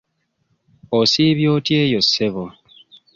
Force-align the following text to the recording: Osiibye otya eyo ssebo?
Osiibye 0.99 1.47
otya 1.55 1.77
eyo 1.85 2.01
ssebo? 2.05 2.45